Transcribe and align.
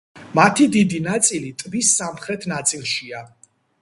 მათი 0.37 0.65
დიდი 0.75 1.01
ნაწილი 1.07 1.51
ტბის 1.63 1.91
სამხრეთ 1.99 2.49
ნაწილშია. 2.53 3.23